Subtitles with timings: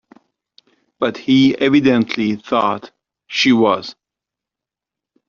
[0.97, 2.89] But he evidently thought
[3.27, 3.93] she was.